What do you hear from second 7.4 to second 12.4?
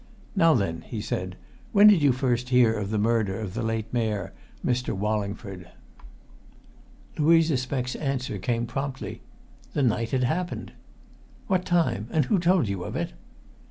Speck's answer came promptly: "The night it happened." "What time and who